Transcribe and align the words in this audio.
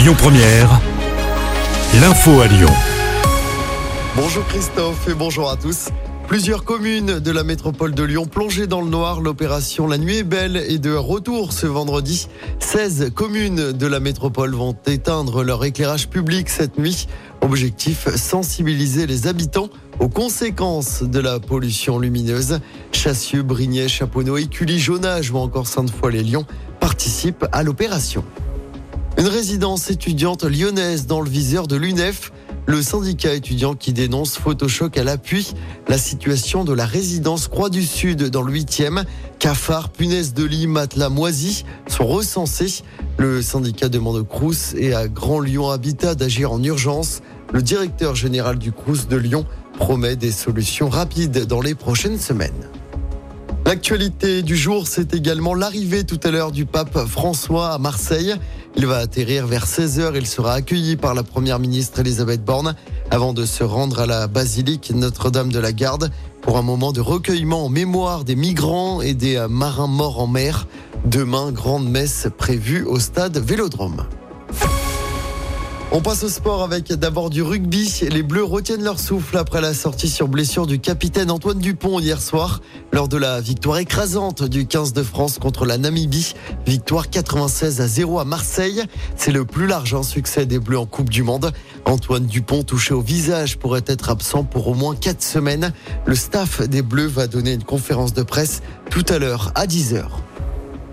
Lyon 0.00 0.14
Première, 0.16 0.80
l'info 2.00 2.40
à 2.40 2.46
Lyon. 2.46 2.70
Bonjour 4.16 4.46
Christophe 4.46 5.06
et 5.08 5.12
bonjour 5.12 5.50
à 5.50 5.56
tous. 5.56 5.88
Plusieurs 6.26 6.64
communes 6.64 7.18
de 7.18 7.30
la 7.30 7.44
métropole 7.44 7.94
de 7.94 8.02
Lyon 8.02 8.24
plongées 8.24 8.66
dans 8.66 8.80
le 8.80 8.88
noir. 8.88 9.20
L'opération 9.20 9.86
La 9.86 9.98
Nuit 9.98 10.16
est 10.16 10.22
belle 10.22 10.56
est 10.56 10.78
de 10.78 10.94
retour 10.94 11.52
ce 11.52 11.66
vendredi. 11.66 12.28
16 12.60 13.10
communes 13.14 13.72
de 13.72 13.86
la 13.86 14.00
métropole 14.00 14.54
vont 14.54 14.74
éteindre 14.86 15.44
leur 15.44 15.62
éclairage 15.66 16.08
public 16.08 16.48
cette 16.48 16.78
nuit. 16.78 17.06
Objectif, 17.42 18.08
sensibiliser 18.16 19.06
les 19.06 19.26
habitants 19.26 19.68
aux 19.98 20.08
conséquences 20.08 21.02
de 21.02 21.20
la 21.20 21.40
pollution 21.40 21.98
lumineuse. 21.98 22.60
Chassieux, 22.92 23.42
Brignais, 23.42 23.88
Chaponneau, 23.88 24.38
Écully, 24.38 24.78
Jonage 24.78 25.30
ou 25.30 25.36
encore 25.36 25.66
Sainte-Foy-les-Lyons 25.66 26.46
participent 26.80 27.44
à 27.52 27.62
l'opération. 27.62 28.24
Une 29.20 29.28
résidence 29.28 29.90
étudiante 29.90 30.44
lyonnaise 30.44 31.06
dans 31.06 31.20
le 31.20 31.28
viseur 31.28 31.66
de 31.66 31.76
l'UNEF. 31.76 32.32
Le 32.64 32.80
syndicat 32.80 33.34
étudiant 33.34 33.74
qui 33.74 33.92
dénonce 33.92 34.38
Photoshop 34.38 34.88
à 34.96 35.04
l'appui 35.04 35.52
la 35.88 35.98
situation 35.98 36.64
de 36.64 36.72
la 36.72 36.86
résidence 36.86 37.46
Croix 37.46 37.68
du 37.68 37.82
Sud 37.82 38.30
dans 38.30 38.40
le 38.40 38.50
8e. 38.50 39.04
Cafards, 39.38 39.90
punaises 39.90 40.32
de 40.32 40.44
lit, 40.44 40.66
matelas 40.66 41.10
moisis 41.10 41.66
sont 41.86 42.06
recensés. 42.06 42.82
Le 43.18 43.42
syndicat 43.42 43.90
demande 43.90 44.16
au 44.16 44.24
Crous 44.24 44.74
et 44.74 44.94
à 44.94 45.06
Grand 45.06 45.40
Lyon 45.40 45.68
Habitat 45.68 46.14
d'agir 46.14 46.52
en 46.52 46.62
urgence. 46.62 47.20
Le 47.52 47.60
directeur 47.60 48.14
général 48.14 48.58
du 48.58 48.72
Crous 48.72 49.06
de 49.06 49.16
Lyon 49.18 49.44
promet 49.76 50.16
des 50.16 50.32
solutions 50.32 50.88
rapides 50.88 51.44
dans 51.44 51.60
les 51.60 51.74
prochaines 51.74 52.18
semaines. 52.18 52.70
L'actualité 53.70 54.42
du 54.42 54.56
jour, 54.56 54.88
c'est 54.88 55.14
également 55.14 55.54
l'arrivée 55.54 56.02
tout 56.02 56.18
à 56.24 56.32
l'heure 56.32 56.50
du 56.50 56.66
pape 56.66 57.06
François 57.06 57.68
à 57.68 57.78
Marseille. 57.78 58.34
Il 58.74 58.84
va 58.84 58.96
atterrir 58.96 59.46
vers 59.46 59.64
16h. 59.64 60.10
Il 60.16 60.26
sera 60.26 60.54
accueilli 60.54 60.96
par 60.96 61.14
la 61.14 61.22
première 61.22 61.60
ministre 61.60 62.00
Elisabeth 62.00 62.44
Borne 62.44 62.74
avant 63.12 63.32
de 63.32 63.44
se 63.44 63.62
rendre 63.62 64.00
à 64.00 64.06
la 64.06 64.26
basilique 64.26 64.90
Notre-Dame 64.92 65.52
de 65.52 65.60
la 65.60 65.72
Garde 65.72 66.10
pour 66.42 66.58
un 66.58 66.62
moment 66.62 66.90
de 66.90 67.00
recueillement 67.00 67.66
en 67.66 67.68
mémoire 67.68 68.24
des 68.24 68.34
migrants 68.34 69.02
et 69.02 69.14
des 69.14 69.46
marins 69.48 69.86
morts 69.86 70.18
en 70.18 70.26
mer. 70.26 70.66
Demain, 71.04 71.52
grande 71.52 71.88
messe 71.88 72.26
prévue 72.36 72.82
au 72.82 72.98
stade 72.98 73.38
Vélodrome. 73.38 74.04
On 75.92 76.02
passe 76.02 76.22
au 76.22 76.28
sport 76.28 76.62
avec 76.62 76.92
d'abord 76.92 77.30
du 77.30 77.42
rugby. 77.42 78.02
Les 78.10 78.22
Bleus 78.22 78.44
retiennent 78.44 78.84
leur 78.84 79.00
souffle 79.00 79.36
après 79.36 79.60
la 79.60 79.74
sortie 79.74 80.08
sur 80.08 80.28
blessure 80.28 80.68
du 80.68 80.78
capitaine 80.78 81.32
Antoine 81.32 81.58
Dupont 81.58 81.98
hier 81.98 82.22
soir 82.22 82.60
lors 82.92 83.08
de 83.08 83.16
la 83.16 83.40
victoire 83.40 83.78
écrasante 83.78 84.44
du 84.44 84.68
15 84.68 84.92
de 84.92 85.02
France 85.02 85.40
contre 85.40 85.66
la 85.66 85.78
Namibie. 85.78 86.34
Victoire 86.64 87.10
96 87.10 87.80
à 87.80 87.88
0 87.88 88.20
à 88.20 88.24
Marseille. 88.24 88.84
C'est 89.16 89.32
le 89.32 89.44
plus 89.44 89.66
large 89.66 90.00
succès 90.02 90.46
des 90.46 90.60
Bleus 90.60 90.78
en 90.78 90.86
Coupe 90.86 91.10
du 91.10 91.24
Monde. 91.24 91.50
Antoine 91.86 92.26
Dupont 92.26 92.62
touché 92.62 92.94
au 92.94 93.00
visage 93.00 93.58
pourrait 93.58 93.82
être 93.86 94.10
absent 94.10 94.44
pour 94.44 94.68
au 94.68 94.74
moins 94.74 94.94
4 94.94 95.20
semaines. 95.20 95.72
Le 96.06 96.14
staff 96.14 96.62
des 96.68 96.82
Bleus 96.82 97.08
va 97.08 97.26
donner 97.26 97.54
une 97.54 97.64
conférence 97.64 98.14
de 98.14 98.22
presse 98.22 98.62
tout 98.90 99.04
à 99.08 99.18
l'heure 99.18 99.50
à 99.56 99.66
10h. 99.66 100.04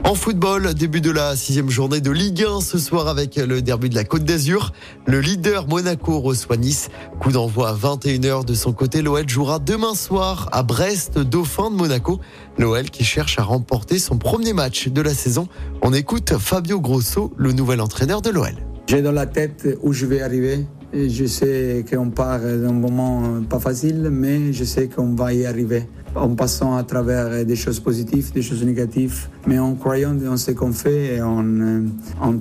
En 0.08 0.16
football, 0.16 0.74
début 0.74 1.02
de 1.02 1.12
la 1.12 1.36
sixième 1.36 1.70
journée 1.70 2.00
de 2.00 2.12
Ligue 2.12 2.46
1 2.48 2.62
ce 2.62 2.78
soir 2.78 3.10
avec 3.10 3.36
le 3.36 3.62
derby 3.62 3.90
de 3.90 3.96
la 3.96 4.06
Côte 4.06 4.24
d'Azur. 4.24 4.72
Le 5.06 5.20
leader 5.20 5.68
Monaco 5.68 6.22
reçoit 6.22 6.56
Nice. 6.56 6.88
Coup 7.20 7.34
d'envoi 7.34 7.68
à 7.68 7.74
21h 7.74 8.46
de 8.46 8.54
son 8.54 8.72
côté. 8.72 9.02
L'OL 9.02 9.28
jouera 9.28 9.60
demain 9.60 9.96
soir 9.96 10.48
à 10.54 10.64
Brest, 10.64 11.20
Dauphin 11.20 11.72
de 11.72 11.76
Monaco. 11.76 12.22
L'OL 12.58 12.90
qui 12.90 13.04
cherche 13.04 13.38
à 13.38 13.44
remporter 13.44 14.00
son 14.00 14.18
premier 14.18 14.54
match 14.54 14.88
de 14.88 15.02
la 15.02 15.14
saison. 15.14 15.50
On 15.82 15.92
écoute 15.92 16.38
Fabio 16.38 16.80
Grosso, 16.80 17.34
le 17.36 17.52
nouvel 17.52 17.82
entraîneur 17.82 18.22
de 18.22 18.30
l'OL. 18.30 18.54
J'ai 18.88 19.02
dans 19.02 19.12
la 19.12 19.26
tête 19.26 19.68
où 19.82 19.92
je 19.92 20.06
vais 20.06 20.22
arriver. 20.22 20.66
Je 20.94 21.26
sais 21.26 21.84
qu'on 21.90 22.12
part 22.12 22.40
d'un 22.40 22.72
moment 22.72 23.42
pas 23.50 23.60
facile, 23.60 24.08
mais 24.10 24.54
je 24.54 24.64
sais 24.64 24.88
qu'on 24.88 25.16
va 25.16 25.34
y 25.34 25.46
arriver 25.46 25.86
en 26.16 26.36
passant 26.36 26.76
à 26.76 26.84
travers 26.84 27.45
des 27.45 27.56
choses 27.56 27.80
positives, 27.80 28.32
des 28.32 28.42
choses 28.42 28.64
négatives, 28.64 29.28
mais 29.45 29.60
en 29.60 29.76
croyant 29.76 30.14
dans 30.14 30.38
ce 30.38 30.52
qu'on 30.52 30.73
fait 30.73 31.16
et 31.16 31.22
en, 31.22 31.44
euh, 31.45 31.82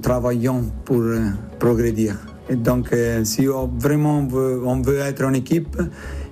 travaillant 0.02 0.62
pour 0.84 1.00
euh, 1.00 1.20
progrédir. 1.58 2.16
Et 2.48 2.56
donc, 2.56 2.92
euh, 2.92 3.24
si 3.24 3.48
on, 3.48 3.66
vraiment 3.66 4.24
veut, 4.26 4.62
on 4.64 4.80
veut 4.80 4.98
être 4.98 5.24
en 5.24 5.32
équipe, 5.32 5.76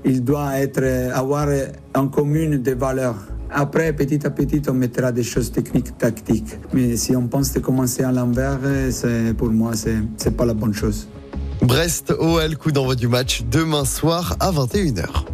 il 0.05 0.23
doit 0.23 0.59
être, 0.59 0.85
avoir 1.13 1.49
en 1.95 2.09
commune 2.09 2.59
des 2.59 2.75
valeurs. 2.75 3.17
Après, 3.51 3.93
petit 3.93 4.27
à 4.27 4.31
petit, 4.31 4.63
on 4.69 4.75
mettra 4.75 5.13
des 5.13 5.23
choses 5.23 5.51
techniques, 5.51 5.97
tactiques. 5.97 6.59
Mais 6.73 6.97
si 6.97 7.15
on 7.15 7.27
pense 7.29 7.53
de 7.53 7.61
commencer 7.61 8.03
à 8.03 8.13
l'envers, 8.13 8.59
pour 9.39 9.51
moi, 9.51 9.73
c'est 9.75 10.37
pas 10.37 10.45
la 10.45 10.55
bonne 10.55 10.75
chose. 10.75 11.09
Brest, 11.63 12.13
OL, 12.19 12.57
coup 12.59 12.73
d'envoi 12.73 12.95
du 12.95 13.09
match 13.09 13.45
demain 13.51 13.85
soir 13.85 14.37
à 14.41 14.51
21h. 14.51 15.34